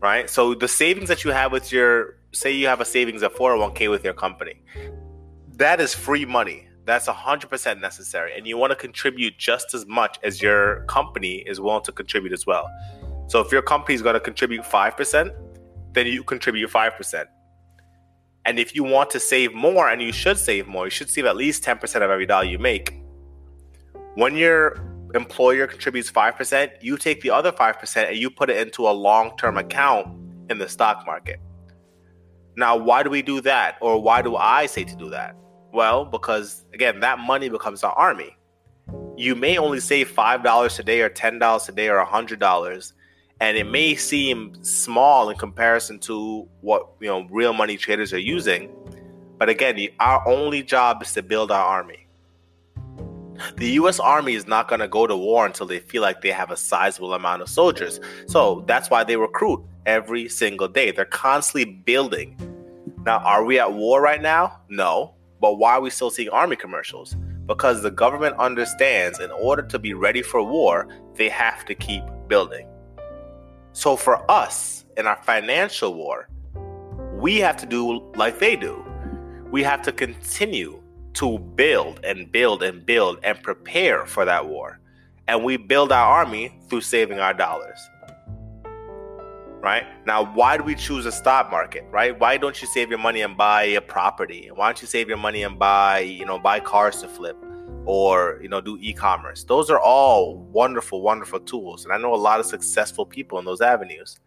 right? 0.00 0.28
So 0.28 0.54
the 0.54 0.68
savings 0.68 1.08
that 1.08 1.22
you 1.22 1.30
have 1.30 1.52
with 1.52 1.70
your 1.70 2.16
say 2.32 2.50
you 2.50 2.66
have 2.66 2.80
a 2.80 2.84
savings 2.84 3.22
of 3.22 3.32
401k 3.34 3.88
with 3.88 4.02
your 4.02 4.14
company. 4.14 4.60
That 5.52 5.80
is 5.80 5.94
free 5.94 6.24
money. 6.24 6.66
That's 6.86 7.06
100% 7.06 7.80
necessary. 7.80 8.36
And 8.36 8.48
you 8.48 8.58
want 8.58 8.72
to 8.72 8.76
contribute 8.76 9.38
just 9.38 9.72
as 9.72 9.86
much 9.86 10.18
as 10.24 10.42
your 10.42 10.84
company 10.86 11.44
is 11.46 11.60
willing 11.60 11.84
to 11.84 11.92
contribute 11.92 12.32
as 12.32 12.46
well. 12.46 12.68
So 13.26 13.40
if 13.40 13.50
your 13.50 13.62
company 13.62 13.94
is 13.94 14.02
going 14.02 14.14
to 14.14 14.20
contribute 14.20 14.62
5%, 14.62 15.34
then 15.92 16.06
you 16.06 16.22
contribute 16.22 16.70
5%. 16.70 17.24
And 18.46 18.58
if 18.58 18.74
you 18.74 18.84
want 18.84 19.10
to 19.10 19.20
save 19.20 19.54
more, 19.54 19.88
and 19.88 20.02
you 20.02 20.12
should 20.12 20.38
save 20.38 20.66
more, 20.66 20.86
you 20.86 20.90
should 20.90 21.08
save 21.08 21.24
at 21.24 21.36
least 21.36 21.64
10% 21.64 21.82
of 21.96 22.10
every 22.10 22.26
dollar 22.26 22.44
you 22.44 22.58
make. 22.58 23.00
When 24.14 24.36
your 24.36 24.80
employer 25.14 25.66
contributes 25.66 26.10
5%, 26.10 26.82
you 26.82 26.98
take 26.98 27.22
the 27.22 27.30
other 27.30 27.52
5% 27.52 28.08
and 28.08 28.16
you 28.16 28.30
put 28.30 28.50
it 28.50 28.58
into 28.58 28.86
a 28.86 28.90
long 28.90 29.36
term 29.38 29.56
account 29.56 30.08
in 30.50 30.58
the 30.58 30.68
stock 30.68 31.06
market. 31.06 31.40
Now, 32.56 32.76
why 32.76 33.02
do 33.02 33.10
we 33.10 33.22
do 33.22 33.40
that? 33.40 33.78
Or 33.80 34.00
why 34.00 34.22
do 34.22 34.36
I 34.36 34.66
say 34.66 34.84
to 34.84 34.96
do 34.96 35.10
that? 35.10 35.36
Well, 35.72 36.04
because 36.04 36.64
again, 36.74 37.00
that 37.00 37.18
money 37.18 37.48
becomes 37.48 37.82
an 37.82 37.90
army. 37.96 38.36
You 39.16 39.34
may 39.34 39.56
only 39.58 39.80
save 39.80 40.12
$5 40.12 40.76
today 40.76 41.00
or 41.00 41.08
$10 41.08 41.66
today 41.66 41.88
or 41.88 42.04
$100 42.04 42.92
and 43.44 43.58
it 43.58 43.64
may 43.64 43.94
seem 43.94 44.54
small 44.64 45.28
in 45.28 45.36
comparison 45.36 45.98
to 45.98 46.48
what, 46.62 46.88
you 46.98 47.08
know, 47.08 47.26
real 47.30 47.52
money 47.52 47.76
traders 47.76 48.10
are 48.14 48.18
using. 48.18 48.70
But 49.36 49.50
again, 49.50 49.78
our 50.00 50.26
only 50.26 50.62
job 50.62 51.02
is 51.02 51.12
to 51.12 51.22
build 51.22 51.50
our 51.50 51.62
army. 51.62 52.06
The 53.58 53.72
US 53.72 54.00
Army 54.00 54.32
is 54.32 54.46
not 54.46 54.68
going 54.68 54.80
to 54.80 54.88
go 54.88 55.06
to 55.06 55.14
war 55.14 55.44
until 55.44 55.66
they 55.66 55.78
feel 55.78 56.00
like 56.00 56.22
they 56.22 56.30
have 56.30 56.50
a 56.50 56.56
sizable 56.56 57.12
amount 57.12 57.42
of 57.42 57.50
soldiers. 57.50 58.00
So 58.28 58.64
that's 58.66 58.88
why 58.88 59.04
they 59.04 59.18
recruit 59.18 59.62
every 59.84 60.26
single 60.30 60.68
day. 60.68 60.90
They're 60.90 61.04
constantly 61.04 61.66
building. 61.66 62.38
Now, 63.04 63.18
are 63.18 63.44
we 63.44 63.58
at 63.58 63.74
war 63.74 64.00
right 64.00 64.22
now? 64.22 64.60
No. 64.70 65.12
But 65.42 65.58
why 65.58 65.72
are 65.72 65.82
we 65.82 65.90
still 65.90 66.08
seeing 66.08 66.30
army 66.30 66.56
commercials? 66.56 67.14
Because 67.44 67.82
the 67.82 67.90
government 67.90 68.36
understands 68.38 69.20
in 69.20 69.30
order 69.32 69.64
to 69.64 69.78
be 69.78 69.92
ready 69.92 70.22
for 70.22 70.42
war, 70.42 70.88
they 71.16 71.28
have 71.28 71.66
to 71.66 71.74
keep 71.74 72.04
building. 72.26 72.66
So 73.74 73.96
for 73.96 74.30
us 74.30 74.84
in 74.96 75.08
our 75.08 75.20
financial 75.24 75.94
war, 75.94 76.28
we 77.12 77.38
have 77.38 77.56
to 77.56 77.66
do 77.66 78.10
like 78.14 78.38
they 78.38 78.54
do. 78.54 78.84
We 79.50 79.64
have 79.64 79.82
to 79.82 79.92
continue 79.92 80.80
to 81.14 81.38
build 81.38 81.98
and 82.04 82.30
build 82.30 82.62
and 82.62 82.86
build 82.86 83.18
and 83.24 83.40
prepare 83.42 84.06
for 84.06 84.24
that 84.24 84.46
war. 84.46 84.78
And 85.26 85.42
we 85.42 85.56
build 85.56 85.90
our 85.90 86.08
army 86.08 86.56
through 86.68 86.82
saving 86.82 87.18
our 87.18 87.34
dollars 87.34 87.78
right? 89.60 89.86
Now, 90.06 90.30
why 90.34 90.58
do 90.58 90.62
we 90.62 90.74
choose 90.74 91.06
a 91.06 91.12
stock 91.12 91.50
market, 91.50 91.86
right? 91.90 92.20
Why 92.20 92.36
don't 92.36 92.60
you 92.60 92.68
save 92.68 92.90
your 92.90 92.98
money 92.98 93.22
and 93.22 93.34
buy 93.34 93.62
a 93.62 93.80
property? 93.80 94.50
Why 94.54 94.66
don't 94.66 94.82
you 94.82 94.86
save 94.86 95.08
your 95.08 95.16
money 95.16 95.42
and 95.42 95.58
buy, 95.58 96.00
you 96.00 96.26
know, 96.26 96.38
buy 96.38 96.60
cars 96.60 97.00
to 97.00 97.08
flip 97.08 97.42
or, 97.86 98.38
you 98.42 98.48
know, 98.48 98.60
do 98.60 98.78
e-commerce? 98.80 99.44
Those 99.44 99.70
are 99.70 99.78
all 99.78 100.36
wonderful, 100.36 101.02
wonderful 101.02 101.40
tools. 101.40 101.84
And 101.84 101.92
I 101.92 101.98
know 101.98 102.14
a 102.14 102.16
lot 102.16 102.40
of 102.40 102.46
successful 102.46 103.06
people 103.06 103.38
in 103.38 103.44
those 103.44 103.60
avenues. 103.60 104.18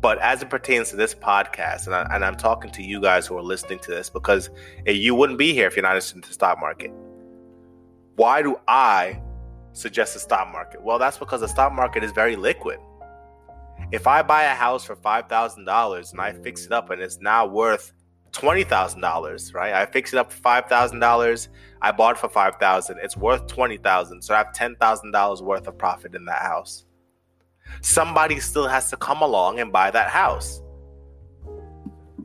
But 0.00 0.18
as 0.18 0.42
it 0.42 0.50
pertains 0.50 0.90
to 0.90 0.96
this 0.96 1.14
podcast, 1.14 1.86
and, 1.86 1.94
I, 1.94 2.28
am 2.28 2.36
talking 2.36 2.70
to 2.72 2.82
you 2.82 3.00
guys 3.00 3.26
who 3.26 3.38
are 3.38 3.42
listening 3.42 3.78
to 3.80 3.90
this 3.90 4.10
because 4.10 4.50
eh, 4.86 4.92
you 4.92 5.14
wouldn't 5.14 5.38
be 5.38 5.54
here 5.54 5.66
if 5.66 5.76
you're 5.76 5.82
not 5.82 5.92
interested 5.92 6.16
in 6.16 6.20
the 6.20 6.32
stock 6.32 6.60
market. 6.60 6.92
Why 8.16 8.42
do 8.42 8.60
I 8.68 9.20
suggest 9.72 10.14
the 10.14 10.20
stock 10.20 10.52
market? 10.52 10.82
Well, 10.82 10.98
that's 10.98 11.16
because 11.16 11.40
the 11.40 11.48
stock 11.48 11.72
market 11.72 12.04
is 12.04 12.12
very 12.12 12.36
liquid 12.36 12.78
if 13.92 14.06
I 14.06 14.22
buy 14.22 14.44
a 14.44 14.54
house 14.54 14.84
for 14.84 14.96
five 14.96 15.28
thousand 15.28 15.64
dollars 15.64 16.12
and 16.12 16.20
I 16.20 16.32
fix 16.32 16.66
it 16.66 16.72
up 16.72 16.90
and 16.90 17.00
it's 17.00 17.20
now 17.20 17.46
worth 17.46 17.92
twenty 18.34 18.64
thousand 18.64 19.00
dollars, 19.00 19.54
right? 19.54 19.72
I 19.72 19.86
fix 19.86 20.12
it 20.12 20.18
up 20.18 20.30
for 20.30 20.38
five 20.42 20.66
thousand 20.66 21.00
dollars. 21.00 21.48
I 21.80 21.92
bought 21.92 22.18
for 22.18 22.28
five 22.28 22.56
thousand. 22.56 22.98
It's 23.02 23.16
worth 23.16 23.46
twenty 23.46 23.78
thousand, 23.78 24.20
so 24.22 24.34
I 24.34 24.38
have 24.38 24.52
ten 24.52 24.76
thousand 24.76 25.12
dollars 25.12 25.40
worth 25.40 25.66
of 25.66 25.78
profit 25.78 26.14
in 26.14 26.24
that 26.26 26.42
house. 26.42 26.84
Somebody 27.80 28.40
still 28.40 28.68
has 28.68 28.90
to 28.90 28.96
come 28.96 29.22
along 29.22 29.60
and 29.60 29.72
buy 29.72 29.90
that 29.90 30.10
house. 30.10 30.60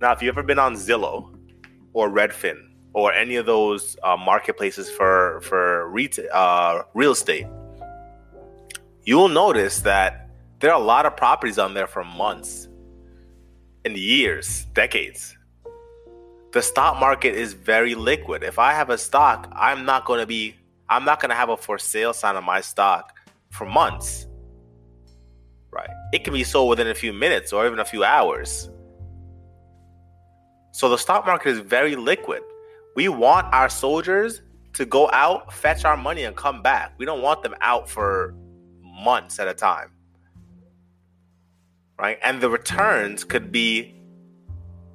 Now, 0.02 0.12
if 0.12 0.22
you've 0.22 0.38
ever 0.38 0.44
been 0.44 0.60
on 0.60 0.76
Zillow 0.76 1.34
or 1.94 2.10
Redfin 2.10 2.58
or 2.94 3.14
any 3.14 3.36
of 3.36 3.46
those 3.46 3.96
uh, 4.04 4.18
marketplaces 4.18 4.90
for 4.90 5.40
for 5.42 5.90
retail 5.90 6.28
uh, 6.34 6.84
real 6.94 7.12
estate, 7.12 7.48
you'll 9.06 9.30
notice 9.30 9.82
that 9.82 10.30
There 10.60 10.74
are 10.74 10.80
a 10.80 10.84
lot 10.84 11.06
of 11.06 11.16
properties 11.16 11.58
on 11.58 11.74
there 11.74 11.88
for 11.88 12.04
months 12.04 12.68
and 13.86 13.96
years, 13.96 14.66
decades. 14.74 15.38
The 16.52 16.62
stock 16.62 17.00
market 17.00 17.36
is 17.36 17.54
very 17.54 17.94
liquid. 17.94 18.44
If 18.44 18.58
I 18.58 18.74
have 18.74 18.90
a 18.90 18.98
stock, 18.98 19.48
I'm 19.56 19.86
not 19.86 20.06
going 20.06 20.20
to 20.20 20.26
be 20.26 20.56
I'm 20.90 21.06
not 21.06 21.22
going 21.22 21.30
to 21.30 21.36
have 21.36 21.50
a 21.50 21.58
for 21.58 21.78
sale 21.78 22.14
sign 22.14 22.36
on 22.36 22.44
my 22.44 22.62
stock 22.62 23.16
for 23.52 23.66
months. 23.66 24.26
Right? 25.72 25.90
It 26.12 26.24
can 26.24 26.34
be 26.34 26.44
sold 26.44 26.70
within 26.70 26.88
a 26.88 26.96
few 26.96 27.14
minutes 27.14 27.54
or 27.54 27.68
even 27.68 27.80
a 27.80 27.86
few 27.86 28.04
hours. 28.04 28.70
So 30.72 30.90
the 30.90 30.98
stock 30.98 31.28
market 31.28 31.50
is 31.50 31.60
very 31.60 31.96
liquid. 31.96 32.42
We 32.96 33.08
want 33.08 33.54
our 33.54 33.70
soldiers 33.70 34.42
to 34.74 34.86
go 34.86 35.10
out, 35.12 35.54
fetch 35.54 35.86
our 35.86 35.98
money, 35.98 36.24
and 36.24 36.36
come 36.36 36.64
back. 36.64 36.94
We 36.98 37.06
don't 37.06 37.22
want 37.22 37.44
them 37.44 37.54
out 37.62 37.88
for 37.88 38.34
months 38.82 39.40
at 39.40 39.48
a 39.48 39.54
time. 39.54 39.92
Right? 42.00 42.18
And 42.24 42.42
the 42.42 42.50
returns 42.50 43.24
could 43.24 43.52
be 43.52 43.99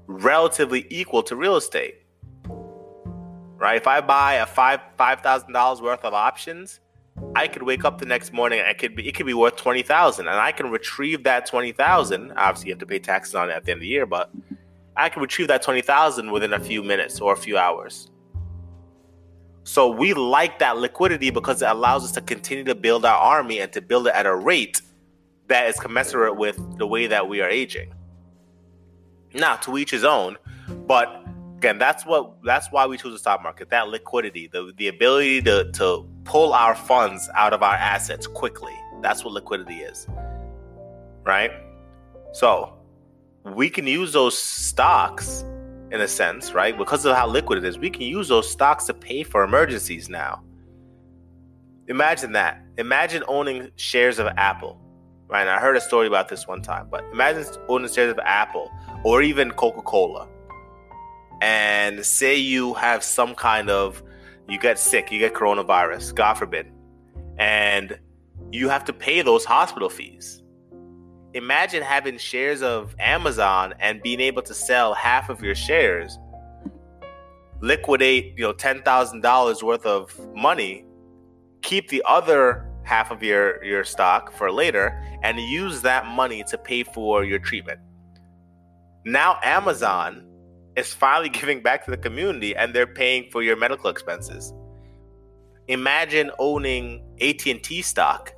relatively 0.07 0.87
equal 0.91 1.23
to 1.25 1.37
real 1.37 1.57
estate. 1.57 2.03
Right? 3.57 3.77
If 3.77 3.87
I 3.87 4.01
buy 4.01 4.35
a 4.35 4.47
five 4.47 4.81
five 4.97 5.21
thousand 5.21 5.53
dollars 5.53 5.81
worth 5.81 6.05
of 6.05 6.13
options, 6.13 6.81
I 7.35 7.49
could 7.49 7.63
wake 7.63 7.85
up 7.85 7.99
the 7.99 8.07
next 8.07 8.33
morning 8.33 8.61
and 8.61 8.69
it 8.69 8.79
could 8.79 8.95
be 8.95 9.09
it 9.09 9.15
could 9.15 9.27
be 9.27 9.35
worth 9.35 9.57
twenty 9.57 9.83
thousand, 9.83 10.29
and 10.29 10.39
I 10.39 10.53
can 10.53 10.71
retrieve 10.71 11.25
that 11.25 11.47
twenty 11.47 11.73
thousand. 11.73 12.33
Obviously, 12.33 12.69
you 12.69 12.75
have 12.75 12.81
to 12.81 12.87
pay 12.87 12.99
taxes 12.99 13.35
on 13.35 13.51
it 13.51 13.55
at 13.55 13.65
the 13.65 13.73
end 13.73 13.79
of 13.79 13.83
the 13.83 13.89
year, 13.89 14.07
but 14.07 14.31
I 14.97 15.09
can 15.09 15.23
retrieve 15.23 15.49
that 15.49 15.63
20,000 15.63 16.31
within 16.31 16.53
a 16.53 16.61
few 16.61 16.83
minutes 16.83 17.21
or 17.21 17.33
a 17.33 17.37
few 17.37 17.59
hours. 17.59 18.11
So 19.65 19.89
we 19.89 20.15
like 20.15 20.59
that 20.59 20.77
liquidity 20.77 21.31
because 21.31 21.63
it 21.63 21.69
allows 21.69 22.05
us 22.05 22.13
to 22.13 22.21
continue 22.21 22.65
to 22.65 22.75
build 22.75 23.05
our 23.05 23.19
army 23.19 23.61
and 23.61 23.73
to 23.73 23.81
build 23.81 24.07
it 24.07 24.15
at 24.15 24.27
a 24.27 24.35
rate 24.35 24.83
that 25.49 25.69
is 25.69 25.77
commensurate 25.77 26.37
with 26.37 26.79
the 26.79 26.87
way 26.87 27.07
that 27.07 27.29
we 27.29 27.41
are 27.41 27.49
aging. 27.49 27.93
Now, 29.35 29.57
to 29.57 29.77
each 29.79 29.91
his 29.91 30.05
own, 30.05 30.37
but 30.87 31.25
again, 31.57 31.79
that's 31.79 32.07
what 32.07 32.43
that's 32.45 32.71
why 32.71 32.87
we 32.87 32.97
choose 32.97 33.13
the 33.13 33.19
stock 33.19 33.43
market. 33.43 33.71
That 33.71 33.89
liquidity, 33.89 34.49
the 34.53 34.73
the 34.77 34.89
ability 34.89 35.43
to 35.43 35.71
to 35.73 36.09
pull 36.25 36.53
our 36.53 36.75
funds 36.75 37.29
out 37.35 37.53
of 37.53 37.63
our 37.63 37.75
assets 37.75 38.27
quickly. 38.27 38.75
That's 39.03 39.25
what 39.25 39.35
liquidity 39.35 39.79
is. 39.81 40.07
Right? 41.25 41.51
So, 42.33 42.75
we 43.45 43.71
can 43.71 43.87
use 43.87 44.13
those 44.13 44.37
stocks 44.37 45.45
in 45.91 46.01
a 46.01 46.09
sense, 46.09 46.53
right? 46.53 46.77
Because 46.77 47.05
of 47.05 47.15
how 47.15 47.29
liquid 47.29 47.59
it 47.59 47.65
is, 47.65 47.79
we 47.79 47.91
can 47.91 48.03
use 48.03 48.29
those 48.29 48.51
stocks 48.51 48.85
to 48.87 48.95
pay 48.95 49.23
for 49.23 49.45
emergencies 49.45 50.09
now. 50.09 50.43
Imagine 51.89 52.33
that. 52.33 52.63
Imagine 52.79 53.23
owning 53.29 53.71
shares 53.77 54.19
of 54.19 54.27
Apple, 54.37 54.81
right? 55.29 55.47
I 55.47 55.59
heard 55.59 55.77
a 55.77 55.81
story 55.81 56.07
about 56.07 56.29
this 56.29 56.47
one 56.47 56.63
time, 56.63 56.89
but 56.91 57.05
imagine 57.13 57.45
owning 57.69 57.91
shares 57.91 58.11
of 58.11 58.19
Apple 58.21 58.71
or 59.05 59.23
even 59.23 59.51
Coca 59.51 59.83
Cola. 59.83 60.29
And 61.41 62.05
say 62.05 62.37
you 62.37 62.75
have 62.75 63.03
some 63.03 63.35
kind 63.35 63.69
of, 63.69 64.03
you 64.49 64.59
get 64.59 64.79
sick, 64.79 65.11
you 65.11 65.19
get 65.19 65.35
coronavirus, 65.35 66.15
God 66.15 66.35
forbid, 66.35 66.71
and 67.39 67.99
you 68.53 68.69
have 68.69 68.85
to 68.85 68.93
pay 68.93 69.23
those 69.23 69.45
hospital 69.45 69.89
fees 69.89 70.45
imagine 71.35 71.83
having 71.83 72.17
shares 72.17 72.63
of 72.63 72.95
Amazon 72.99 73.75
and 73.81 74.01
being 74.03 74.21
able 74.21 74.43
to 74.43 74.55
sell 74.55 74.95
half 74.95 75.29
of 75.29 75.43
your 75.43 75.55
shares, 75.55 76.19
liquidate, 77.61 78.35
you 78.37 78.45
know, 78.45 78.53
ten 78.53 78.83
thousand 78.83 79.21
dollars 79.21 79.63
worth 79.63 79.85
of 79.85 80.19
money, 80.35 80.87
keep 81.63 81.89
the 81.89 82.03
other 82.07 82.71
half 82.85 83.11
of 83.11 83.23
your 83.23 83.63
your 83.65 83.85
stock 83.85 84.33
for 84.33 84.53
later, 84.53 85.01
and 85.23 85.39
use 85.39 85.83
that 85.83 86.07
money 86.07 86.45
to 86.45 86.59
pay 86.59 86.83
for 86.83 87.25
your 87.25 87.39
treatment. 87.39 87.81
Now 89.05 89.39
Amazon 89.43 90.27
is 90.77 90.93
finally 90.93 91.29
giving 91.41 91.63
back 91.63 91.85
to 91.85 91.91
the 91.91 91.97
community 91.97 92.57
and 92.57 92.75
they're 92.75 92.87
paying 92.87 93.31
for 93.31 93.43
your 93.43 93.57
medical 93.57 93.91
expenses. 93.91 94.53
Imagine 95.69 96.31
owning 96.39 97.03
AT&T 97.21 97.83
stock 97.83 98.33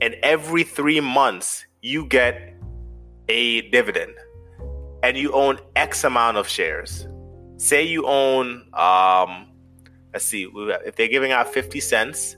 and 0.00 0.14
every 0.22 0.64
3 0.64 1.00
months 1.00 1.64
you 1.82 2.06
get 2.06 2.54
a 3.28 3.62
dividend 3.70 4.14
and 5.02 5.16
you 5.16 5.32
own 5.32 5.58
X 5.76 6.04
amount 6.04 6.36
of 6.36 6.48
shares. 6.48 7.06
Say 7.56 7.84
you 7.84 8.06
own, 8.06 8.68
um, 8.74 9.48
let's 10.12 10.24
see, 10.24 10.48
if 10.86 10.96
they're 10.96 11.08
giving 11.08 11.32
out 11.32 11.52
50 11.52 11.80
cents, 11.80 12.36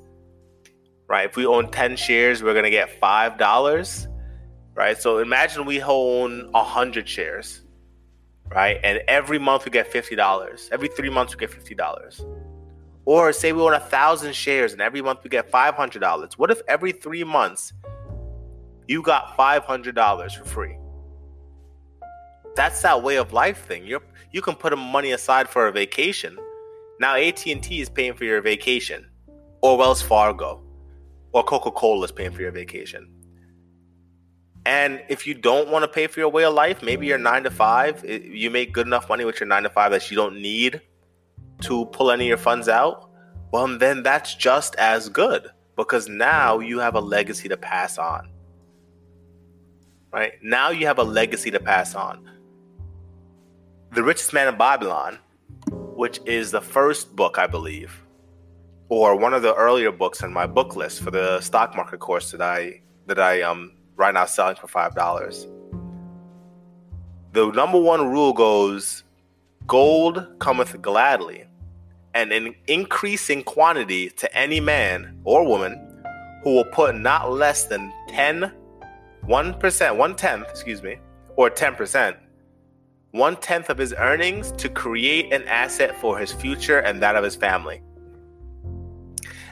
right? 1.11 1.29
If 1.29 1.35
we 1.35 1.45
own 1.45 1.73
10 1.73 1.97
shares, 1.97 2.41
we're 2.41 2.53
going 2.53 2.65
to 2.65 2.71
get 2.71 3.01
$5, 3.01 4.07
right? 4.77 4.97
So 4.97 5.19
imagine 5.19 5.67
we 5.67 5.83
own 5.83 6.53
100 6.53 7.09
shares, 7.09 7.63
right? 8.47 8.79
And 8.85 9.01
every 9.09 9.41
month 9.41 9.65
we 9.65 9.73
get 9.73 9.93
$50. 9.93 10.69
Every 10.71 10.87
three 10.87 11.11
months 11.11 11.35
we 11.35 11.41
get 11.41 11.51
$50. 11.51 12.25
Or 13.07 13.33
say 13.33 13.51
we 13.51 13.61
own 13.61 13.75
a 13.75 13.81
thousand 13.81 14.37
shares 14.37 14.73
and 14.73 14.81
every 14.81 15.03
month 15.03 15.25
we 15.25 15.31
get 15.31 15.51
$500. 15.51 16.35
What 16.35 16.53
if 16.53 16.63
every 16.69 16.93
three 16.93 17.25
months 17.25 17.73
you 18.87 19.03
got 19.03 19.37
$500 19.37 20.37
for 20.37 20.45
free. 20.45 20.77
That's 22.55 22.83
that 22.83 23.03
way 23.03 23.17
of 23.17 23.33
life 23.33 23.65
thing. 23.67 23.85
You 23.85 24.01
you 24.33 24.43
can 24.43 24.55
put 24.55 24.77
money 24.79 25.11
aside 25.13 25.49
for 25.49 25.67
a 25.67 25.73
vacation. 25.73 26.37
Now 27.01 27.17
AT&T 27.17 27.81
is 27.81 27.89
paying 27.89 28.15
for 28.15 28.25
your 28.25 28.41
vacation 28.41 29.09
or 29.61 29.77
Wells 29.77 30.03
Fargo 30.03 30.61
or 31.33 31.45
Coca-Cola 31.45 32.05
is 32.05 32.13
paying 32.13 32.33
for 32.33 32.43
your 32.43 32.51
vacation. 32.51 33.09
And 34.67 35.03
if 35.09 35.27
you 35.27 35.35
don't 35.35 35.69
want 35.69 35.85
to 35.85 35.89
pay 35.89 36.07
for 36.07 36.21
your 36.21 36.29
way 36.29 36.45
of 36.45 36.55
life, 36.55 36.83
maybe 36.83 37.07
you're 37.07 37.19
9 37.19 37.45
to 37.45 37.51
5, 37.51 38.05
you 38.05 38.51
make 38.51 38.73
good 38.73 38.87
enough 38.87 39.09
money 39.09 39.25
with 39.25 39.41
your 39.41 39.47
9 39.47 39.63
to 39.63 39.71
5 39.71 39.93
that 39.93 40.11
you 40.11 40.17
don't 40.17 40.41
need 40.41 40.81
to 41.63 41.87
pull 41.87 42.11
any 42.11 42.25
of 42.25 42.29
your 42.29 42.39
funds 42.39 42.69
out, 42.69 43.11
well 43.53 43.67
then 43.79 44.03
that's 44.03 44.35
just 44.35 44.75
as 44.77 45.09
good 45.09 45.49
because 45.77 46.09
now 46.09 46.59
you 46.59 46.79
have 46.79 46.95
a 46.95 47.01
legacy 47.01 47.49
to 47.49 47.57
pass 47.57 47.99
on 47.99 48.31
right? 50.13 50.33
Now 50.43 50.71
you 50.71 50.87
have 50.87 50.99
a 50.99 51.05
legacy 51.05 51.51
to 51.51 51.61
pass 51.61 51.95
on. 51.95 52.29
The 53.93 54.03
Richest 54.03 54.33
Man 54.33 54.49
in 54.49 54.59
Babylon, 54.59 55.19
which 55.71 56.21
is 56.27 56.51
the 56.51 56.61
first 56.61 57.15
book, 57.17 57.39
I 57.39 57.47
believe, 57.47 58.05
or 58.91 59.17
one 59.17 59.33
of 59.33 59.41
the 59.41 59.55
earlier 59.55 59.91
books 59.91 60.23
in 60.23 60.33
my 60.33 60.47
book 60.47 60.77
list 60.77 61.01
for 61.01 61.11
the 61.11 61.41
stock 61.41 61.75
market 61.75 62.01
course 62.01 62.31
that 62.33 62.43
I 62.43 62.83
that 63.07 63.19
I 63.19 63.41
um 63.41 63.73
right 63.97 64.13
now 64.13 64.27
selling 64.27 64.57
for 64.57 64.69
five 64.69 64.95
dollars. 64.95 65.47
The 67.33 67.51
number 67.53 67.81
one 67.81 68.07
rule 68.09 68.33
goes 68.33 69.05
gold 69.67 70.27
cometh 70.41 70.83
gladly, 70.83 71.47
and 72.15 72.33
in 72.33 72.55
increasing 72.67 73.43
quantity 73.45 74.11
to 74.11 74.37
any 74.37 74.61
man 74.61 75.19
or 75.25 75.47
woman 75.47 76.03
who 76.43 76.55
will 76.55 76.65
put 76.65 76.97
not 76.97 77.33
less 77.33 77.65
than 77.65 77.93
ten 78.09 78.53
1%, 79.27 79.97
one 79.97 80.17
tenth, 80.17 80.49
excuse 80.49 80.83
me, 80.83 80.99
or 81.37 81.51
10%, 81.51 82.17
one 83.13 83.37
tenth 83.37 83.69
of 83.69 83.79
his 83.79 83.95
earnings 83.99 84.51
to 84.53 84.69
create 84.69 85.33
an 85.33 85.47
asset 85.47 85.95
for 86.01 86.19
his 86.19 86.33
future 86.33 86.79
and 86.79 87.03
that 87.03 87.17
of 87.17 87.23
his 87.25 87.37
family. 87.37 87.83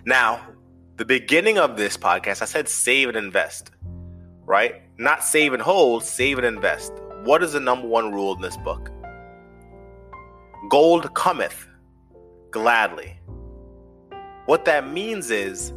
Now, 0.08 0.40
the 0.96 1.04
beginning 1.04 1.58
of 1.58 1.76
this 1.76 1.98
podcast, 1.98 2.40
I 2.40 2.46
said 2.46 2.66
save 2.66 3.08
and 3.08 3.16
invest, 3.18 3.72
right? 4.46 4.76
Not 4.96 5.22
save 5.22 5.52
and 5.52 5.62
hold, 5.62 6.02
save 6.02 6.38
and 6.38 6.46
invest. 6.46 6.94
What 7.24 7.42
is 7.42 7.52
the 7.52 7.60
number 7.60 7.86
one 7.86 8.10
rule 8.10 8.34
in 8.34 8.40
this 8.40 8.56
book? 8.56 8.90
Gold 10.70 11.12
cometh 11.12 11.68
gladly. 12.50 13.20
What 14.46 14.64
that 14.64 14.90
means 14.90 15.30
is 15.30 15.74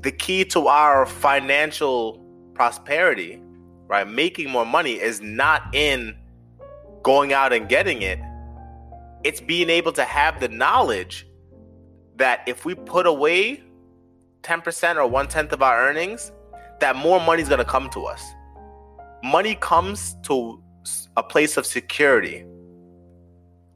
the 0.00 0.10
key 0.10 0.46
to 0.46 0.68
our 0.68 1.04
financial 1.04 2.24
prosperity, 2.54 3.38
right? 3.86 4.08
Making 4.08 4.48
more 4.48 4.64
money 4.64 4.92
is 4.92 5.20
not 5.20 5.74
in 5.74 6.16
going 7.02 7.34
out 7.34 7.52
and 7.52 7.68
getting 7.68 8.00
it. 8.00 8.18
It's 9.24 9.42
being 9.42 9.68
able 9.68 9.92
to 9.92 10.04
have 10.04 10.40
the 10.40 10.48
knowledge 10.48 11.26
that 12.16 12.42
if 12.46 12.64
we 12.64 12.74
put 12.74 13.06
away 13.06 13.62
10% 14.42 14.96
or 14.96 15.06
one 15.06 15.26
tenth 15.28 15.52
of 15.52 15.62
our 15.62 15.88
earnings, 15.88 16.32
that 16.80 16.96
more 16.96 17.20
money 17.20 17.42
is 17.42 17.48
going 17.48 17.58
to 17.58 17.64
come 17.64 17.88
to 17.90 18.04
us. 18.04 18.22
Money 19.22 19.54
comes 19.56 20.16
to 20.22 20.62
a 21.16 21.22
place 21.22 21.56
of 21.56 21.64
security, 21.64 22.44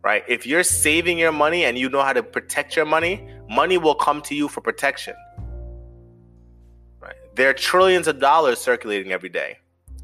right? 0.03 0.23
If 0.29 0.47
you're 0.47 0.63
saving 0.63 1.19
your 1.19 1.33
money 1.33 1.65
and 1.65 1.79
you 1.79 1.89
know 1.89 2.03
how 2.03 2.13
to 2.13 2.23
protect 2.23 2.77
your 2.77 2.85
money, 2.85 3.27
money 3.49 3.79
will 3.79 3.95
come 3.95 4.21
to 4.23 4.35
you 4.35 4.49
for 4.49 4.61
protection. 4.61 5.15
Right? 7.01 7.17
There 7.35 7.49
are 7.49 7.55
trillions 7.55 8.09
of 8.09 8.21
dollars 8.21 8.59
circulating 8.61 9.13
every 9.13 9.31
day 9.31 9.59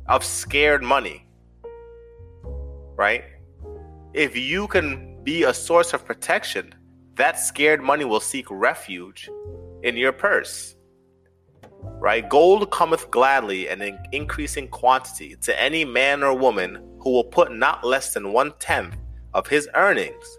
of 0.08 0.24
scared 0.24 0.82
money. 0.82 1.26
Right? 2.96 3.24
If 4.14 4.36
you 4.36 4.66
can 4.68 5.22
be 5.24 5.42
a 5.42 5.52
source 5.52 5.92
of 5.92 6.04
protection, 6.04 6.74
that 7.14 7.38
scared 7.38 7.82
money 7.82 8.04
will 8.04 8.20
seek 8.20 8.50
refuge 8.50 9.28
in 9.82 9.96
your 9.96 10.12
purse. 10.12 10.74
right? 12.00 12.28
Gold 12.28 12.70
cometh 12.70 13.10
gladly 13.10 13.68
and 13.68 13.82
in 13.82 13.98
increasing 14.12 14.68
quantity 14.68 15.36
to 15.42 15.62
any 15.62 15.84
man 15.84 16.22
or 16.22 16.36
woman 16.36 16.76
who 17.00 17.10
will 17.10 17.24
put 17.24 17.52
not 17.52 17.84
less 17.84 18.14
than 18.14 18.32
one 18.32 18.52
tenth 18.58 18.96
of 19.32 19.46
his 19.46 19.68
earnings 19.74 20.38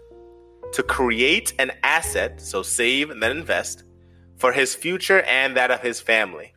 to 0.72 0.82
create 0.82 1.52
an 1.58 1.72
asset, 1.82 2.40
so 2.40 2.62
save 2.62 3.10
and 3.10 3.22
then 3.22 3.36
invest, 3.36 3.84
for 4.36 4.52
his 4.52 4.74
future 4.74 5.22
and 5.22 5.56
that 5.56 5.70
of 5.70 5.80
his 5.80 6.00
family, 6.00 6.54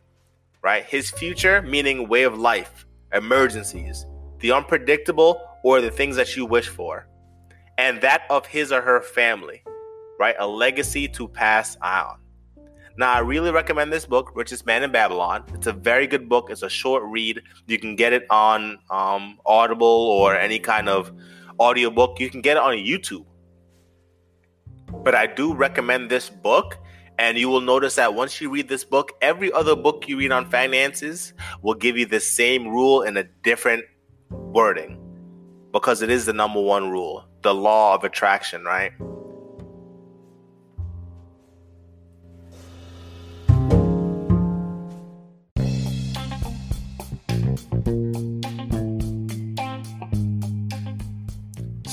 right? 0.62 0.84
His 0.84 1.10
future, 1.10 1.62
meaning 1.62 2.08
way 2.08 2.24
of 2.24 2.38
life, 2.38 2.86
emergencies, 3.12 4.06
the 4.40 4.52
unpredictable, 4.52 5.40
or 5.62 5.80
the 5.80 5.90
things 5.90 6.16
that 6.16 6.36
you 6.36 6.44
wish 6.44 6.68
for, 6.68 7.08
and 7.78 8.00
that 8.00 8.22
of 8.30 8.46
his 8.46 8.72
or 8.72 8.82
her 8.82 9.00
family, 9.00 9.62
right? 10.20 10.36
A 10.38 10.46
legacy 10.46 11.08
to 11.08 11.26
pass 11.26 11.76
on. 11.82 12.18
Now, 12.98 13.12
I 13.14 13.20
really 13.20 13.50
recommend 13.50 13.90
this 13.90 14.04
book, 14.04 14.32
Richest 14.34 14.66
Man 14.66 14.82
in 14.82 14.92
Babylon. 14.92 15.44
It's 15.54 15.66
a 15.66 15.72
very 15.72 16.06
good 16.06 16.28
book. 16.28 16.50
It's 16.50 16.62
a 16.62 16.68
short 16.68 17.02
read. 17.04 17.40
You 17.66 17.78
can 17.78 17.96
get 17.96 18.12
it 18.12 18.26
on 18.28 18.78
um, 18.90 19.38
Audible 19.46 19.86
or 19.86 20.36
any 20.36 20.58
kind 20.58 20.90
of 20.90 21.10
audiobook. 21.58 22.20
You 22.20 22.28
can 22.28 22.42
get 22.42 22.58
it 22.58 22.62
on 22.62 22.74
YouTube. 22.74 23.24
But 25.02 25.14
I 25.14 25.26
do 25.26 25.54
recommend 25.54 26.10
this 26.10 26.28
book. 26.28 26.76
And 27.18 27.38
you 27.38 27.48
will 27.48 27.60
notice 27.62 27.94
that 27.94 28.14
once 28.14 28.40
you 28.40 28.50
read 28.50 28.68
this 28.68 28.84
book, 28.84 29.12
every 29.22 29.50
other 29.52 29.76
book 29.76 30.06
you 30.06 30.18
read 30.18 30.32
on 30.32 30.50
finances 30.50 31.32
will 31.62 31.74
give 31.74 31.96
you 31.96 32.06
the 32.06 32.20
same 32.20 32.68
rule 32.68 33.02
in 33.02 33.16
a 33.16 33.24
different 33.42 33.84
wording 34.30 34.98
because 35.72 36.02
it 36.02 36.10
is 36.10 36.26
the 36.26 36.32
number 36.32 36.60
one 36.60 36.90
rule, 36.90 37.26
the 37.42 37.54
law 37.54 37.94
of 37.94 38.04
attraction, 38.04 38.64
right? 38.64 38.92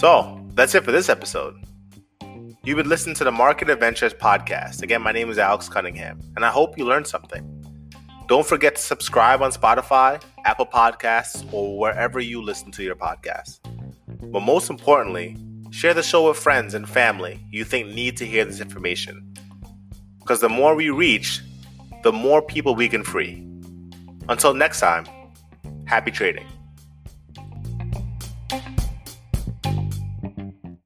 So 0.07 0.41
that's 0.53 0.73
it 0.73 0.85
for 0.85 0.93
this 0.93 1.09
episode. 1.09 1.61
You've 2.63 2.77
been 2.77 2.87
listening 2.87 3.13
to 3.15 3.25
the 3.25 3.31
Market 3.31 3.69
Adventures 3.69 4.13
podcast. 4.13 4.81
Again, 4.81 5.01
my 5.01 5.11
name 5.11 5.29
is 5.29 5.37
Alex 5.37 5.67
Cunningham, 5.67 6.21
and 6.37 6.45
I 6.45 6.49
hope 6.49 6.77
you 6.77 6.85
learned 6.85 7.07
something. 7.07 7.43
Don't 8.29 8.47
forget 8.47 8.77
to 8.77 8.81
subscribe 8.81 9.41
on 9.41 9.51
Spotify, 9.51 10.23
Apple 10.45 10.65
Podcasts, 10.65 11.45
or 11.51 11.77
wherever 11.77 12.21
you 12.21 12.41
listen 12.41 12.71
to 12.71 12.83
your 12.83 12.95
podcasts. 12.95 13.59
But 14.31 14.39
most 14.39 14.69
importantly, 14.69 15.35
share 15.71 15.93
the 15.93 16.03
show 16.03 16.29
with 16.29 16.37
friends 16.37 16.73
and 16.73 16.87
family 16.87 17.45
you 17.51 17.65
think 17.65 17.89
need 17.89 18.15
to 18.15 18.25
hear 18.25 18.45
this 18.45 18.61
information. 18.61 19.33
Because 20.19 20.39
the 20.39 20.47
more 20.47 20.73
we 20.73 20.89
reach, 20.89 21.41
the 22.03 22.13
more 22.13 22.41
people 22.41 22.75
we 22.75 22.87
can 22.87 23.03
free. 23.03 23.45
Until 24.29 24.53
next 24.53 24.79
time, 24.79 25.05
happy 25.85 26.11
trading. 26.11 26.47